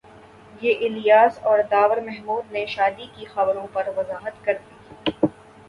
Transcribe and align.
منہ 0.53 0.79
الیاس 0.81 1.37
اور 1.41 1.59
داور 1.71 1.97
محمود 1.99 2.51
نے 2.51 2.65
شادی 2.67 3.05
کی 3.15 3.25
خبروں 3.25 3.67
پر 3.73 3.89
وضاحت 3.97 4.43
کردی 4.45 5.11